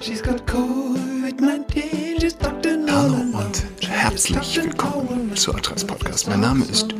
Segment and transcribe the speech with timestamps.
[0.00, 2.78] She's got COVID-19, she's Dr.
[2.88, 6.28] Hallo und herzlich willkommen zu Adress Podcast.
[6.28, 6.94] Mein Name ist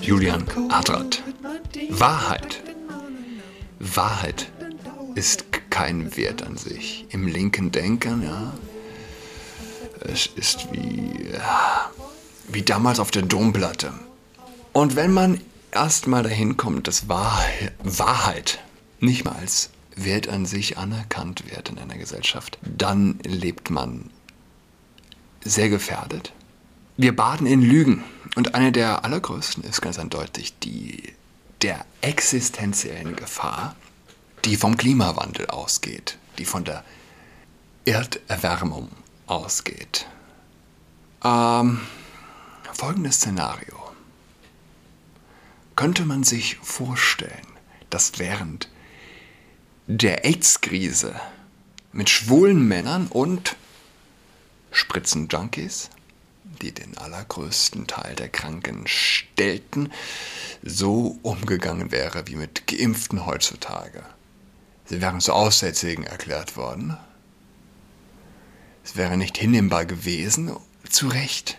[0.00, 1.22] Julian Adrat.
[1.88, 2.62] Wahrheit.
[3.80, 4.50] Wahrheit
[5.16, 7.06] ist kein Wert an sich.
[7.10, 8.52] Im linken Denken, ja.
[10.00, 11.32] Es ist wie,
[12.48, 13.92] wie damals auf der Domplatte.
[14.72, 15.40] Und wenn man
[15.72, 18.60] erstmal dahin kommt, dass Wahrheit
[19.00, 19.70] nicht mal als
[20.04, 24.10] Wert an sich anerkannt wird in einer Gesellschaft, dann lebt man
[25.42, 26.32] sehr gefährdet.
[26.96, 28.04] Wir baden in Lügen.
[28.36, 31.14] Und eine der allergrößten ist ganz eindeutig die
[31.62, 33.76] der existenziellen Gefahr,
[34.44, 36.84] die vom Klimawandel ausgeht, die von der
[37.84, 38.88] Erderwärmung
[39.26, 40.06] ausgeht.
[41.22, 41.80] Ähm,
[42.72, 43.76] folgendes Szenario.
[45.76, 47.46] Könnte man sich vorstellen,
[47.90, 48.70] dass während
[49.96, 51.20] der AIDS-Krise
[51.90, 53.56] mit schwulen Männern und
[54.70, 55.90] Spritzen-Junkies,
[56.62, 59.92] die den allergrößten Teil der Kranken stellten,
[60.62, 64.04] so umgegangen wäre wie mit Geimpften heutzutage.
[64.84, 66.96] Sie wären zu Aussätzigen erklärt worden.
[68.84, 70.54] Es wäre nicht hinnehmbar gewesen,
[70.88, 71.58] zu Recht.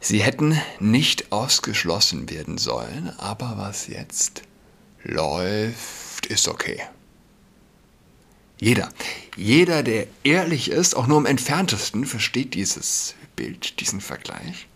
[0.00, 4.42] Sie hätten nicht ausgeschlossen werden sollen, aber was jetzt
[5.02, 6.82] läuft, ist okay.
[8.58, 8.88] Jeder,
[9.36, 14.66] jeder, der ehrlich ist, auch nur im entferntesten, versteht dieses Bild, diesen Vergleich.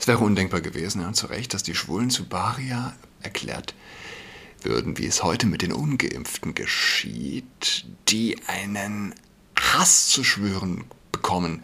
[0.00, 3.74] Es wäre undenkbar gewesen, ja, zu Recht, dass die Schwulen zu Baria erklärt
[4.62, 9.14] würden, wie es heute mit den Ungeimpften geschieht, die einen
[9.58, 11.62] Hass zu schwören bekommen,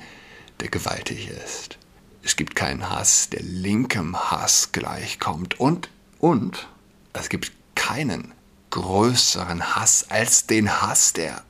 [0.60, 1.78] der gewaltig ist.
[2.22, 5.58] Es gibt keinen Hass, der linkem Hass gleichkommt.
[5.58, 6.68] Und, und,
[7.12, 8.32] es gibt keinen
[8.70, 11.42] größeren Hass als den Hass der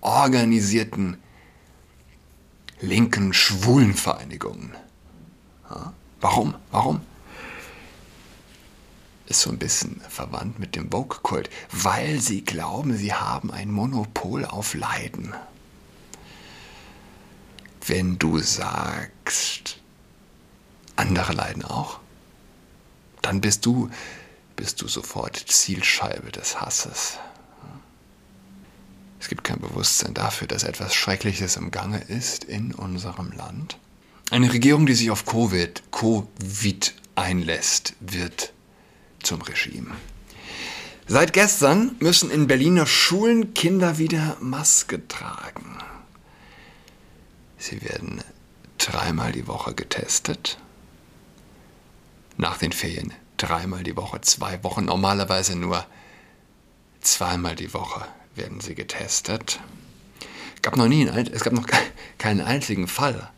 [0.00, 1.18] organisierten
[2.80, 4.72] linken Schwulenvereinigungen.
[5.70, 5.92] Ja?
[6.20, 6.54] Warum?
[6.70, 7.00] Warum?
[9.26, 14.44] Ist so ein bisschen verwandt mit dem Vogue-Kult, weil sie glauben, sie haben ein Monopol
[14.44, 15.34] auf Leiden
[17.88, 19.78] wenn du sagst,
[20.96, 22.00] andere leiden auch,
[23.22, 23.90] dann bist du,
[24.58, 27.16] bist du sofort Zielscheibe des Hasses.
[29.20, 33.78] Es gibt kein Bewusstsein dafür, dass etwas Schreckliches im Gange ist in unserem Land.
[34.30, 38.52] Eine Regierung, die sich auf Covid, Covid einlässt, wird
[39.22, 39.92] zum Regime.
[41.06, 45.78] Seit gestern müssen in Berliner Schulen Kinder wieder Maske tragen.
[47.58, 48.22] Sie werden
[48.76, 50.58] dreimal die Woche getestet.
[52.36, 55.86] Nach den Ferien dreimal die Woche, zwei Wochen, normalerweise nur
[57.00, 58.04] zweimal die Woche
[58.34, 59.60] werden sie getestet.
[60.62, 61.66] Gab noch nie einen, es gab noch
[62.18, 63.30] keinen einzigen Fall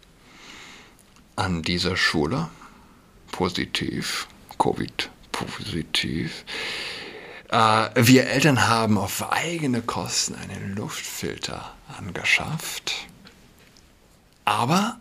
[1.37, 2.49] an dieser Schule.
[3.31, 4.27] Positiv,
[4.59, 6.44] Covid-positiv.
[7.49, 13.06] Äh, wir Eltern haben auf eigene Kosten einen Luftfilter angeschafft.
[14.44, 14.99] Aber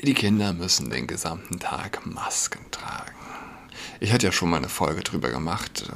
[0.00, 3.21] die Kinder müssen den gesamten Tag Masken tragen.
[4.02, 5.84] Ich hatte ja schon mal eine Folge drüber gemacht.
[5.88, 5.92] Äh,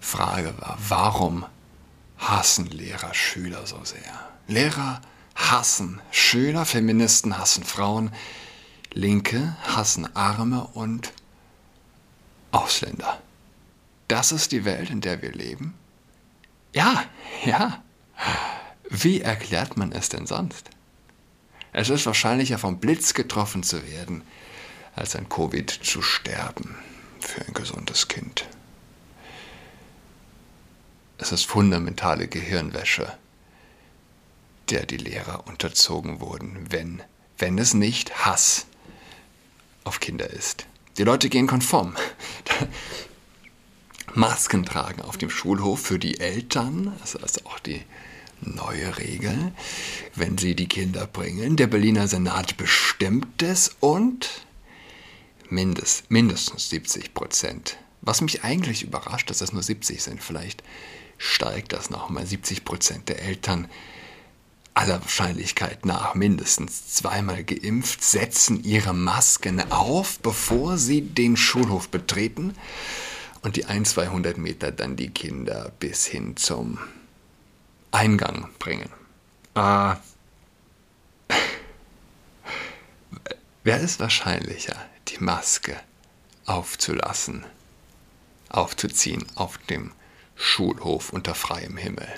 [0.00, 1.44] Frage war, warum
[2.16, 4.30] hassen Lehrer Schüler so sehr?
[4.46, 5.02] Lehrer
[5.34, 8.12] hassen Schüler, Feministen hassen Frauen,
[8.94, 11.12] Linke hassen Arme und
[12.50, 13.20] Ausländer.
[14.08, 15.74] Das ist die Welt, in der wir leben?
[16.72, 17.04] Ja,
[17.44, 17.82] ja.
[18.88, 20.70] Wie erklärt man es denn sonst?
[21.74, 24.22] Es ist wahrscheinlicher vom Blitz getroffen zu werden,
[24.96, 26.74] als an Covid zu sterben
[27.24, 28.46] für ein gesundes Kind.
[31.18, 33.12] Es ist fundamentale Gehirnwäsche,
[34.70, 37.02] der die Lehrer unterzogen wurden, wenn,
[37.38, 38.66] wenn es nicht Hass
[39.84, 40.66] auf Kinder ist.
[40.96, 41.96] Die Leute gehen konform.
[44.14, 47.82] Masken tragen auf dem Schulhof für die Eltern, also auch die
[48.40, 49.52] neue Regel,
[50.14, 51.56] wenn Sie die Kinder bringen.
[51.56, 54.46] Der Berliner Senat bestimmt es und
[55.50, 57.78] mindest, mindestens 70 Prozent.
[58.00, 60.22] Was mich eigentlich überrascht, dass es nur 70 sind.
[60.22, 60.62] Vielleicht
[61.18, 62.26] steigt das nochmal.
[62.26, 63.68] 70 Prozent der Eltern
[64.78, 72.54] aller Wahrscheinlichkeit nach mindestens zweimal geimpft, setzen ihre Masken auf, bevor sie den Schulhof betreten
[73.42, 76.78] und die ein, 200 Meter dann die Kinder bis hin zum
[77.90, 78.90] Eingang bringen.
[79.56, 79.96] Äh,
[83.64, 84.76] wer ist wahrscheinlicher,
[85.20, 85.78] Maske
[86.46, 87.44] aufzulassen,
[88.48, 89.92] aufzuziehen auf dem
[90.34, 92.08] Schulhof unter freiem Himmel.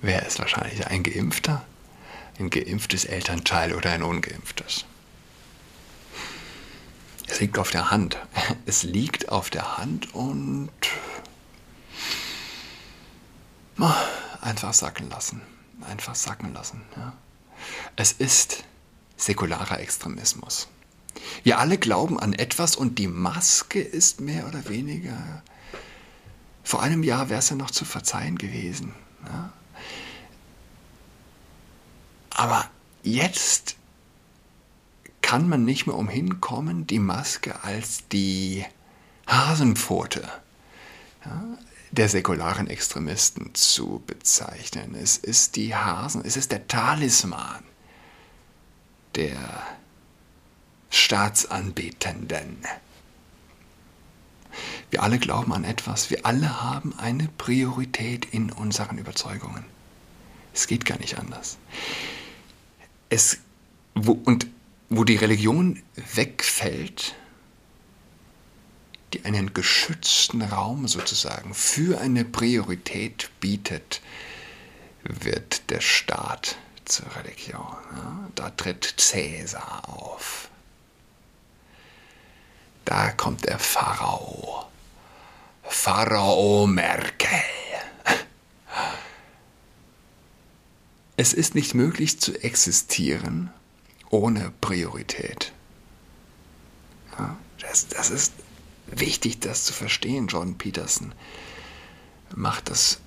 [0.00, 1.64] Wer ist wahrscheinlich ein Geimpfter?
[2.38, 4.84] Ein geimpftes Elternteil oder ein ungeimpftes?
[7.26, 8.18] Es liegt auf der Hand.
[8.66, 10.70] Es liegt auf der Hand und
[14.40, 15.42] einfach sacken lassen.
[15.80, 16.82] Einfach sacken lassen.
[16.96, 17.12] Ja.
[17.96, 18.64] Es ist
[19.16, 20.68] säkularer Extremismus.
[21.42, 25.42] Wir alle glauben an etwas und die Maske ist mehr oder weniger.
[26.62, 28.94] Vor einem Jahr wäre es ja noch zu verzeihen gewesen.
[29.26, 29.52] Ja.
[32.30, 32.68] Aber
[33.02, 33.76] jetzt
[35.22, 38.64] kann man nicht mehr umhin kommen, die Maske als die
[39.26, 40.28] Hasenpfote
[41.24, 41.42] ja,
[41.92, 44.94] der säkularen Extremisten zu bezeichnen.
[44.94, 47.62] Es ist die Hasen, es ist der Talisman
[49.14, 49.36] der
[50.94, 52.64] Staatsanbetenden.
[54.90, 59.64] Wir alle glauben an etwas, wir alle haben eine Priorität in unseren Überzeugungen.
[60.54, 61.58] Es geht gar nicht anders.
[63.08, 63.38] Es,
[63.96, 64.46] wo, und
[64.88, 65.82] wo die Religion
[66.14, 67.16] wegfällt,
[69.12, 74.00] die einen geschützten Raum sozusagen für eine Priorität bietet,
[75.02, 77.76] wird der Staat zur Religion.
[78.36, 80.50] Da tritt Cäsar auf.
[82.84, 84.66] Da kommt der Pharao.
[85.62, 87.28] Pharao Merkel.
[91.16, 93.50] Es ist nicht möglich zu existieren
[94.10, 95.52] ohne Priorität.
[97.60, 98.32] Das, das ist
[98.86, 100.26] wichtig, das zu verstehen.
[100.26, 101.14] Jordan Peterson
[102.34, 103.00] macht das,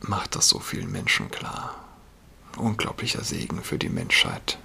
[0.00, 1.84] macht das so vielen Menschen klar.
[2.56, 4.58] Unglaublicher Segen für die Menschheit.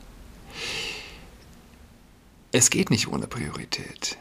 [2.53, 4.18] Es geht nicht ohne Priorität.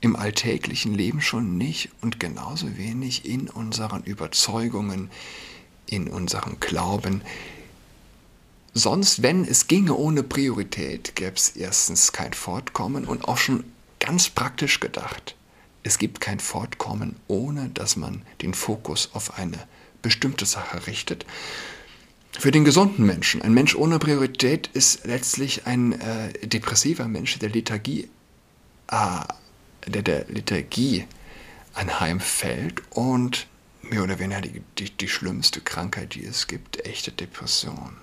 [0.00, 5.10] Im alltäglichen Leben schon nicht und genauso wenig in unseren Überzeugungen,
[5.86, 7.20] in unserem Glauben.
[8.72, 13.64] Sonst, wenn es ginge ohne Priorität, gäbe es erstens kein Fortkommen und auch schon
[14.00, 15.36] ganz praktisch gedacht.
[15.82, 19.58] Es gibt kein Fortkommen, ohne dass man den Fokus auf eine
[20.00, 21.26] bestimmte Sache richtet.
[22.38, 27.50] Für den gesunden Menschen, ein Mensch ohne Priorität ist letztlich ein äh, depressiver Mensch, der
[27.50, 28.08] Lethargie,
[28.88, 29.20] äh,
[29.86, 31.06] der der Lethargie
[31.74, 33.46] anheimfällt und
[33.82, 37.96] mehr oder weniger die, die, die schlimmste Krankheit, die es gibt, echte Depression.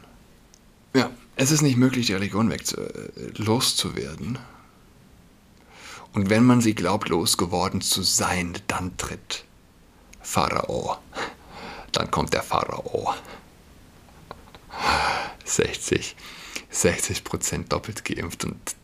[0.94, 4.40] Ja, es ist nicht möglich, die Religion weg äh, loszuwerden.
[6.14, 9.46] Und wenn man sie glaubt, losgeworden zu sein, dann tritt
[10.22, 10.98] Pharao.
[11.92, 13.14] Dann kommt der Pharao.
[15.60, 16.16] 60,
[16.70, 18.76] 60 Prozent doppelt geimpft und,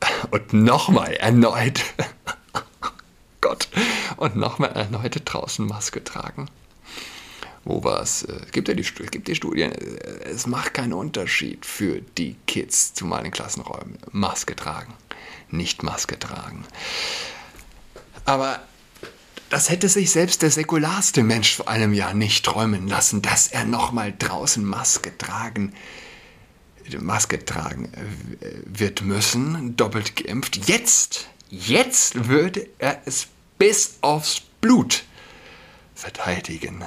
[0.30, 1.80] und nochmal erneut.
[3.40, 3.68] Gott.
[4.16, 6.48] Und nochmal erneut draußen Maske tragen.
[7.64, 8.22] Wo was?
[8.22, 13.24] Es gibt ja die, gibt die Studien, es macht keinen Unterschied für die Kids, zumal
[13.24, 14.94] in Klassenräumen, Maske tragen,
[15.50, 16.64] nicht Maske tragen.
[18.24, 18.60] Aber
[19.52, 23.66] das hätte sich selbst der säkularste Mensch vor einem Jahr nicht träumen lassen, dass er
[23.66, 25.74] nochmal draußen Maske tragen,
[26.98, 30.66] Maske tragen äh, wird müssen, doppelt geimpft.
[30.70, 33.26] Jetzt, jetzt würde er es
[33.58, 35.04] bis aufs Blut
[35.94, 36.82] verteidigen.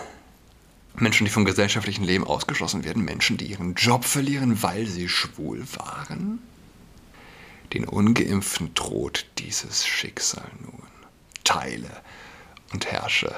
[0.95, 5.63] Menschen, die vom gesellschaftlichen Leben ausgeschlossen werden, Menschen, die ihren Job verlieren, weil sie schwul
[5.75, 6.39] waren.
[7.73, 10.81] Den ungeimpften droht dieses Schicksal nun.
[11.43, 11.91] Teile
[12.75, 13.33] und herrsche.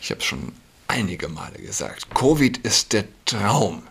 [0.00, 0.52] Ich habe es schon
[0.88, 2.14] einige Male gesagt.
[2.14, 3.82] Covid ist der Traum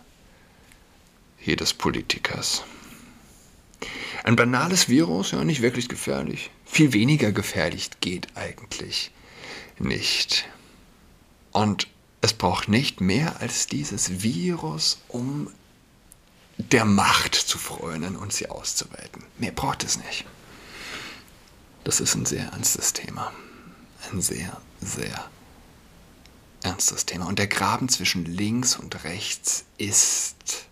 [1.40, 2.64] jedes Politikers.
[4.24, 6.50] Ein banales Virus, ja, nicht wirklich gefährlich.
[6.66, 9.12] Viel weniger gefährlich geht eigentlich
[9.78, 10.46] nicht.
[11.52, 11.86] Und
[12.20, 15.50] es braucht nicht mehr als dieses Virus, um
[16.58, 19.24] der Macht zu frönen und sie auszuweiten.
[19.38, 20.26] Mehr braucht es nicht.
[21.84, 23.32] Das ist ein sehr ernstes Thema.
[24.08, 25.30] Ein sehr, sehr
[26.62, 27.26] ernstes Thema.
[27.26, 30.66] Und der Graben zwischen links und rechts ist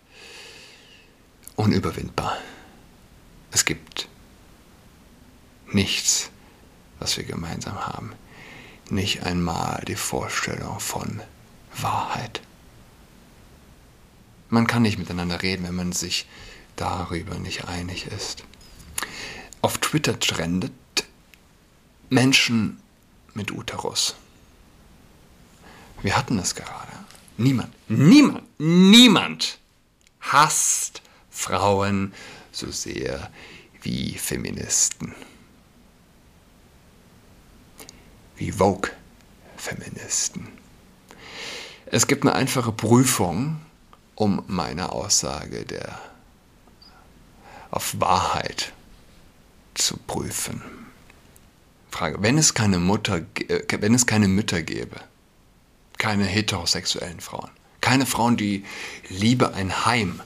[1.56, 2.38] unüberwindbar.
[3.50, 4.08] Es gibt
[5.72, 6.30] nichts,
[6.98, 8.12] was wir gemeinsam haben.
[8.90, 11.20] Nicht einmal die Vorstellung von
[11.76, 12.40] Wahrheit.
[14.48, 16.26] Man kann nicht miteinander reden, wenn man sich
[16.76, 18.44] darüber nicht einig ist.
[19.60, 20.72] Auf Twitter trendet
[22.08, 22.80] Menschen
[23.38, 24.14] mit Uterus.
[26.02, 26.92] Wir hatten es gerade.
[27.38, 29.58] Niemand, niemand, niemand
[30.20, 32.12] hasst Frauen
[32.52, 33.30] so sehr
[33.80, 35.14] wie Feministen.
[38.38, 40.48] wie Vogue-Feministen.
[41.86, 43.60] Es gibt eine einfache Prüfung,
[44.14, 45.98] um meine Aussage der
[47.70, 48.72] auf Wahrheit
[49.74, 50.62] zu prüfen.
[51.90, 54.96] Frage, wenn es keine Mutter, äh, wenn es keine Mütter gäbe,
[55.98, 58.64] keine heterosexuellen Frauen, keine Frauen, die
[59.08, 60.20] lieber ein Heim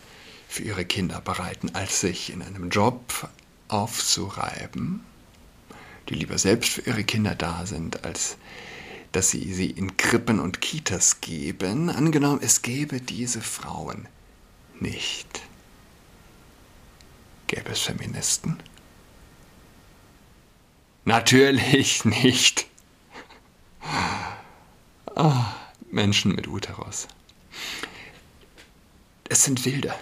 [0.49, 3.29] für ihre Kinder bereiten, als sich in einem Job
[3.69, 5.01] aufzureiben,
[6.09, 8.37] die lieber selbst für ihre Kinder da sind, als
[9.13, 14.09] dass sie sie in Krippen und Kitas geben, angenommen es gäbe diese Frauen
[14.81, 15.43] nicht.
[17.47, 18.59] Gäbe es Feministen?
[21.05, 22.67] Natürlich nicht.
[25.15, 25.45] Oh,
[25.91, 27.09] Menschen mit Uterus.
[29.29, 29.95] Es sind Wilde.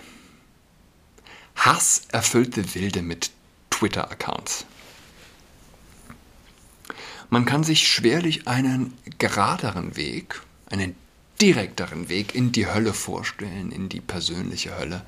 [1.57, 3.31] Hasserfüllte Wilde mit
[3.71, 4.67] Twitter-Accounts.
[7.29, 10.97] Man kann sich schwerlich einen geraderen Weg, einen
[11.41, 15.05] direkteren Weg in die Hölle vorstellen, in die persönliche Hölle.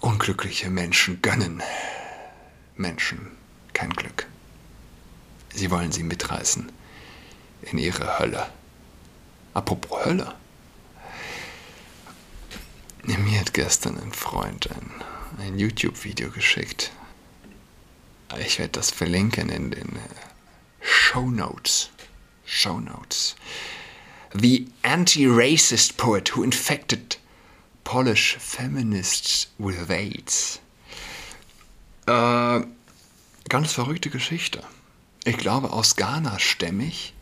[0.00, 1.62] Unglückliche Menschen gönnen
[2.82, 3.30] Menschen
[3.72, 4.26] kein Glück.
[5.54, 6.70] Sie wollen sie mitreißen
[7.62, 8.50] in ihre Hölle.
[9.54, 10.34] Apropos Hölle.
[13.04, 14.90] Mir hat gestern ein Freund ein,
[15.38, 16.92] ein YouTube-Video geschickt
[18.40, 20.08] ich werde das verlinken in den äh,
[20.80, 21.90] Show Notes.
[22.44, 23.36] Show Notes.
[24.34, 27.18] The anti-racist poet who infected
[27.84, 30.60] Polish feminists with AIDS.
[32.06, 32.60] Äh,
[33.48, 34.62] ganz verrückte Geschichte.
[35.24, 37.14] Ich glaube aus Ghana stämmig.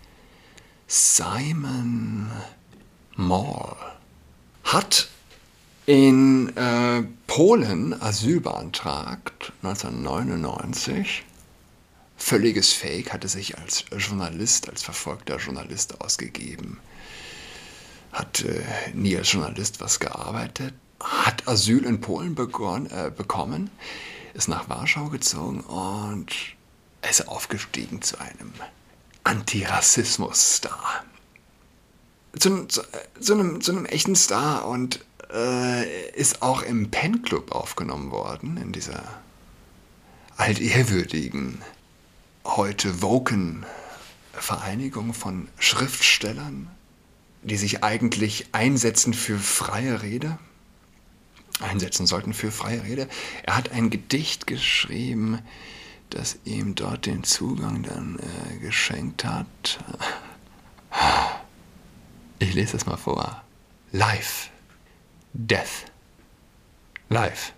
[0.86, 2.30] Simon
[3.14, 3.76] Moore
[4.64, 5.08] hat
[5.86, 11.24] in äh, Polen Asyl beantragt, 1999.
[12.16, 16.78] Völliges Fake, hatte sich als Journalist, als verfolgter Journalist ausgegeben.
[18.12, 18.62] Hat äh,
[18.94, 20.74] nie als Journalist was gearbeitet.
[21.00, 23.70] Hat Asyl in Polen begonnen, äh, bekommen,
[24.34, 26.32] ist nach Warschau gezogen und
[27.08, 28.52] ist aufgestiegen zu einem
[29.24, 31.04] Antirassismus-Star.
[32.38, 32.82] Zu, zu,
[33.20, 38.56] zu, einem, zu einem echten Star und äh, ist auch im Pen Club aufgenommen worden,
[38.56, 39.02] in dieser
[40.36, 41.60] altehrwürdigen,
[42.44, 43.66] heute woken
[44.32, 46.70] Vereinigung von Schriftstellern,
[47.42, 50.38] die sich eigentlich einsetzen für freie Rede,
[51.62, 53.08] einsetzen sollten für freie Rede.
[53.44, 55.38] Er hat ein Gedicht geschrieben,
[56.10, 59.78] das ihm dort den Zugang dann äh, geschenkt hat.
[62.38, 63.42] Ich lese es mal vor.
[63.92, 64.50] Live
[65.32, 65.86] death,
[67.08, 67.52] life,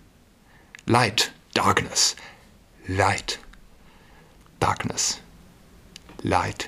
[0.85, 2.15] light, darkness,
[2.87, 3.39] light,
[4.59, 5.19] darkness,
[6.21, 6.67] light,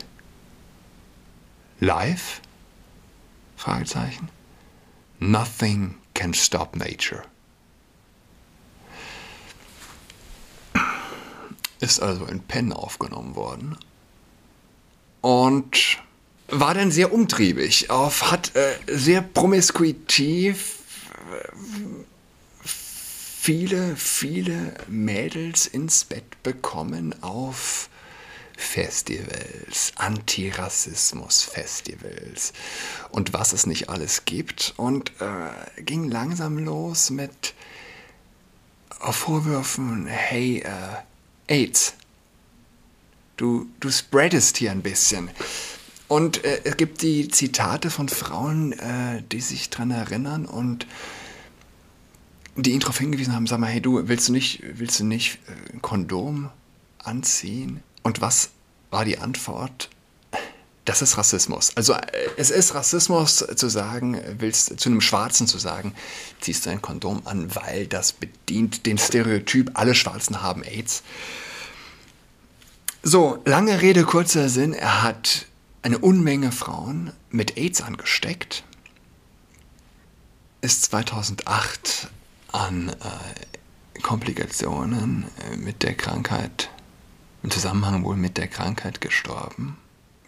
[1.80, 2.42] life?
[3.58, 4.30] Fragezeichen.
[5.20, 7.24] Nothing can stop nature.
[11.79, 13.77] Ist also in Penn aufgenommen worden
[15.22, 16.00] und
[16.48, 20.79] war dann sehr umtriebig, auf, hat äh, sehr promiskuitiv
[22.63, 27.89] viele, viele Mädels ins Bett bekommen auf
[28.57, 32.53] Festivals, Antirassismus-Festivals
[33.12, 34.74] und was es nicht alles gibt.
[34.77, 37.53] Und äh, ging langsam los mit
[39.12, 40.69] Vorwürfen, hey, äh,
[41.47, 41.93] AIDS,
[43.38, 45.29] du, du spreadest hier ein bisschen.
[46.07, 50.88] Und äh, es gibt die Zitate von Frauen, äh, die sich daran erinnern und
[52.55, 55.39] die ihn darauf hingewiesen haben, sag mal, hey du, willst du nicht, willst du nicht
[55.47, 56.50] äh, ein Kondom
[57.00, 57.81] anziehen?
[58.05, 58.51] Und was
[58.91, 59.89] war die Antwort?
[60.85, 61.75] Das ist Rassismus.
[61.75, 65.95] Also äh, es ist Rassismus zu sagen, willst zu einem Schwarzen zu sagen,
[66.39, 71.01] ziehst du ein Kondom an, weil das bedient den Stereotyp, alle Schwarzen haben AIDS.
[73.01, 75.47] So, lange Rede, kurzer Sinn, er hat
[75.81, 78.63] eine Unmenge Frauen mit AIDS angesteckt,
[80.62, 82.09] ist 2008
[82.51, 86.69] an äh, Komplikationen äh, mit der Krankheit,
[87.46, 89.78] im Zusammenhang wohl mit der Krankheit gestorben.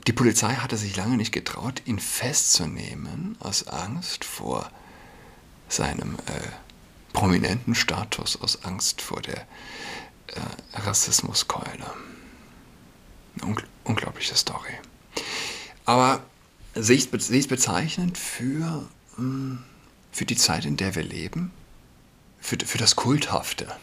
[0.06, 4.70] Die Polizei hatte sich lange nicht getraut, ihn festzunehmen, aus Angst vor
[5.68, 11.92] seinem äh, prominenten Status, aus Angst vor der äh, Rassismuskeule.
[13.42, 14.74] Ungl unglaubliche Story.
[15.86, 16.22] Aber
[16.76, 19.64] sie ist, sie ist bezeichnend für, hm,
[20.12, 21.52] für die Zeit, in der wir leben,
[22.40, 23.76] für, für das Kulthafte.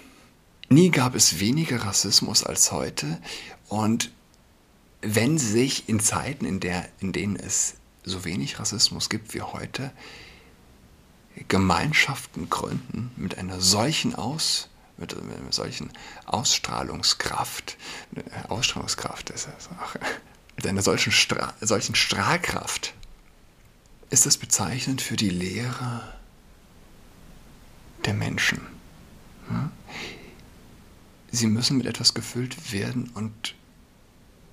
[0.68, 3.20] Nie gab es weniger Rassismus als heute
[3.68, 4.10] und
[5.02, 9.92] wenn sich in Zeiten, in, der, in denen es so wenig Rassismus gibt wie heute,
[11.48, 15.90] Gemeinschaften gründen mit einer solchen Aus, mit, einer solchen
[16.26, 17.76] Ausstrahlungskraft,
[18.48, 19.94] Ausstrahlungskraft ist es auch,
[20.56, 22.94] mit einer solchen, Stra solchen Strahlkraft,
[24.10, 26.14] ist das bezeichnend für die Lehre
[28.04, 28.60] der Menschen.
[31.34, 33.56] Sie müssen mit etwas gefüllt werden und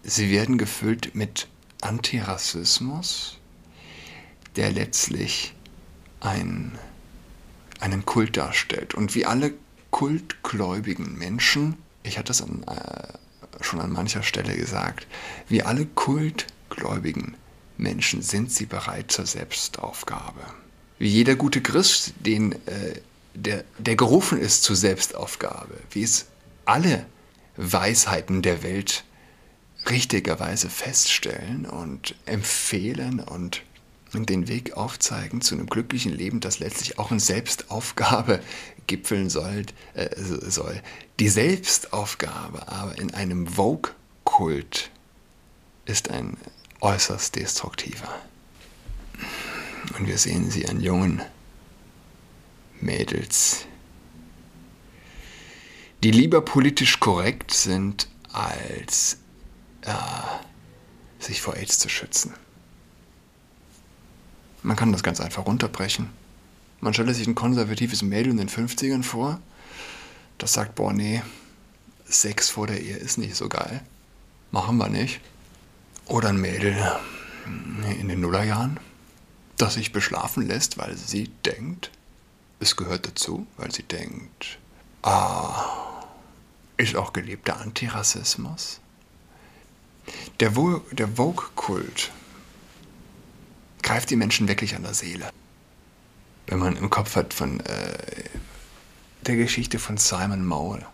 [0.01, 1.47] sie werden gefüllt mit
[1.81, 3.37] Antirassismus,
[4.55, 5.53] der letztlich
[6.21, 6.71] ein,
[7.79, 8.95] einen Kult darstellt.
[8.95, 9.53] Und wie alle
[9.91, 15.05] kultgläubigen Menschen, ich hatte es an, äh, schon an mancher Stelle gesagt,
[15.49, 17.37] wie alle kultgläubigen
[17.77, 20.41] Menschen sind sie bereit zur Selbstaufgabe.
[20.97, 22.99] Wie jeder gute Christ, den, äh,
[23.35, 26.25] der, der gerufen ist zur Selbstaufgabe, wie es
[26.71, 27.05] alle
[27.57, 29.03] Weisheiten der Welt
[29.89, 33.63] richtigerweise feststellen und empfehlen und
[34.13, 38.41] den Weg aufzeigen zu einem glücklichen Leben, das letztlich auch in Selbstaufgabe
[38.87, 39.65] gipfeln soll.
[39.95, 40.81] Äh, soll.
[41.19, 44.91] Die Selbstaufgabe aber in einem Vogue-Kult
[45.85, 46.37] ist ein
[46.79, 48.15] äußerst destruktiver.
[49.97, 51.21] Und wir sehen sie an jungen
[52.79, 53.65] Mädels,
[56.03, 59.17] die lieber politisch korrekt sind, als
[59.81, 59.93] äh,
[61.19, 62.33] sich vor AIDS zu schützen.
[64.63, 66.09] Man kann das ganz einfach runterbrechen.
[66.79, 69.39] Man stelle sich ein konservatives Mädel in den 50ern vor,
[70.37, 71.21] das sagt, boah, nee,
[72.05, 73.81] Sex vor der Ehe ist nicht so geil.
[74.51, 75.21] Machen wir nicht.
[76.07, 76.75] Oder ein Mädel
[77.99, 78.79] in den Nullerjahren,
[79.57, 81.91] das sich beschlafen lässt, weil sie denkt,
[82.59, 84.59] es gehört dazu, weil sie denkt,
[85.03, 85.90] ah,
[86.81, 88.79] ist auch gelebter Antirassismus.
[90.39, 92.11] Der, Vogue-Kult
[93.83, 95.29] greift die Menschen wirklich an der Seele.
[96.47, 98.29] Wenn man im Kopf hat von äh,
[99.27, 100.85] der Geschichte von Simon Mole.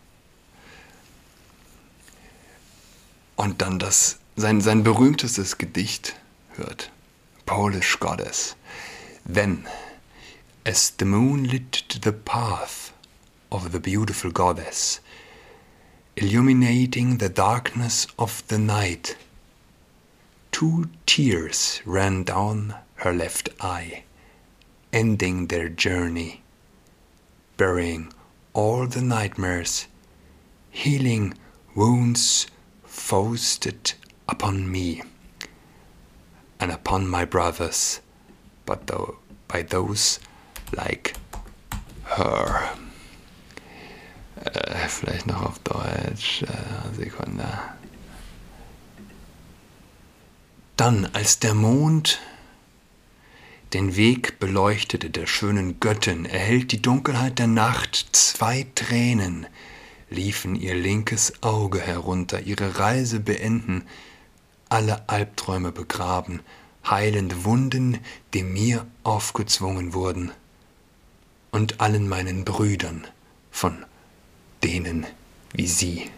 [3.38, 6.16] Und dann das, sein, sein berühmtestes Gedicht
[6.56, 6.92] hört.
[7.46, 8.56] Polish Goddess.
[9.26, 9.66] Then,
[10.66, 12.92] as the moon lit the path
[13.50, 15.02] of the beautiful goddess,
[16.20, 19.16] illuminating the darkness of the night,
[20.52, 24.04] two tears ran down her left eye,
[24.92, 26.42] ending their journey,
[27.56, 28.12] burying
[28.54, 29.86] all the nightmares,
[30.72, 31.36] healing
[31.76, 32.48] wounds
[32.84, 33.94] foisted
[34.28, 35.04] upon me
[36.60, 38.02] and upon my brothers,
[38.66, 40.20] but though by those
[40.76, 41.16] like
[42.06, 42.76] her.
[44.44, 46.44] Äh, vielleicht noch auf Deutsch.
[46.44, 47.48] Äh, Sekunde.
[50.76, 52.20] Dann, als der Mond
[53.74, 59.48] den Weg beleuchtete der schönen Göttin, erhellt die Dunkelheit der Nacht zwei Tränen,
[60.10, 63.84] liefen ihr linkes Auge herunter, ihre Reise beenden,
[64.70, 66.42] alle Albträume begraben,
[66.90, 67.98] heilend Wunden,
[68.34, 70.32] die mir aufgezwungen wurden,
[71.52, 73.08] und allen meinen Brüdern
[73.52, 73.86] von
[74.68, 75.08] denen
[75.54, 76.12] wie sie.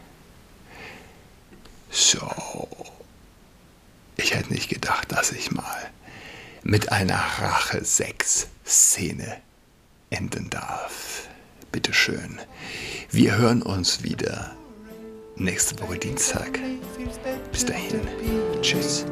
[1.92, 2.28] So.
[4.18, 5.92] Ich hätte nicht gedacht, dass ich mal
[6.64, 9.38] mit einer Rache-Sex-Szene
[10.10, 11.28] enden darf.
[11.72, 12.40] Bitte schön.
[13.12, 14.56] Wir hören uns wieder
[15.36, 16.60] nächste Woche Dienstag.
[17.52, 18.02] Bis dahin.
[18.62, 19.06] Tschüss.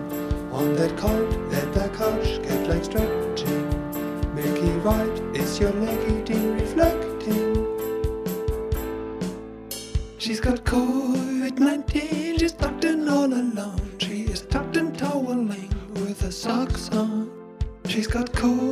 [0.52, 3.70] On that card, let the couch get like stretching.
[4.34, 6.24] Milky white is your leggy
[6.60, 7.07] reflecting.
[10.28, 13.80] She's got COVID-19, she's tucked in all alone.
[13.98, 17.32] She is tucked in toweling with her socks on.
[17.86, 18.67] She's got COVID-19,